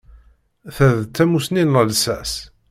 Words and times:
Ta 0.75 0.87
d 1.01 1.03
tamussni 1.15 1.63
n 1.65 1.75
llsas. 1.87 2.33